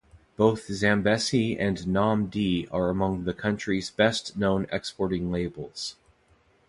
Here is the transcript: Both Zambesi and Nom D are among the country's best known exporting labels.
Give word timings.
Both 0.35 0.65
Zambesi 0.67 1.59
and 1.59 1.85
Nom 1.87 2.25
D 2.25 2.67
are 2.71 2.89
among 2.89 3.25
the 3.25 3.35
country's 3.35 3.91
best 3.91 4.35
known 4.35 4.65
exporting 4.71 5.31
labels. 5.31 5.95